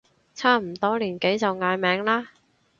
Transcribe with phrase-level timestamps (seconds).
[0.33, 2.31] 差唔多年紀就嗌名啦